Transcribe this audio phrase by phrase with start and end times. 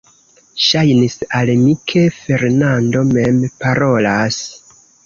[0.67, 4.43] Ŝajnis al mi, ke Fernando mem parolas.